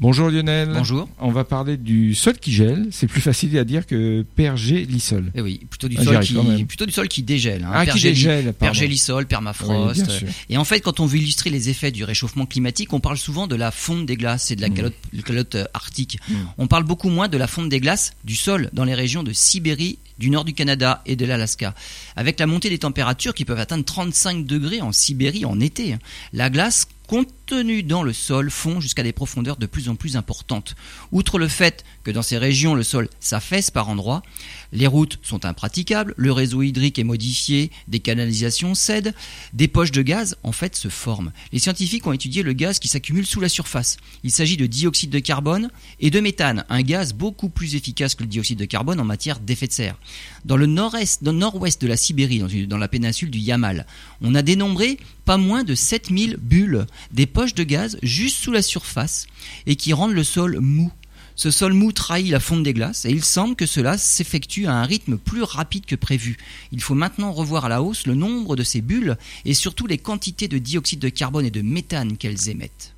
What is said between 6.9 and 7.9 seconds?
sol qui dégèle. hein. Ah,